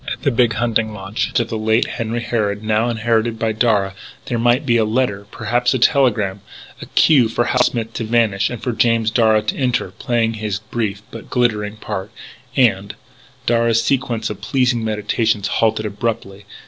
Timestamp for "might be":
4.39-4.77